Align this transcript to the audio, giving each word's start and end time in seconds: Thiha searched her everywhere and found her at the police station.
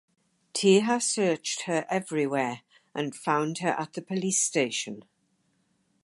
Thiha 0.55 0.99
searched 0.99 1.61
her 1.67 1.85
everywhere 1.87 2.61
and 2.95 3.13
found 3.15 3.59
her 3.59 3.69
at 3.77 3.93
the 3.93 4.01
police 4.01 4.41
station. 4.41 5.03